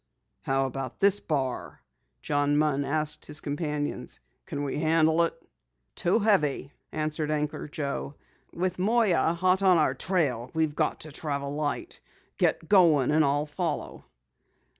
[0.41, 1.83] "How about this bar?"
[2.23, 4.19] John Munn asked his companions.
[4.47, 5.39] "Can we handle it?"
[5.93, 8.15] "Too heavy," answered Anchor Joe.
[8.51, 11.99] "With Moyer hot on our trail, we've got to travel light.
[12.39, 14.05] Get going and I'll follow."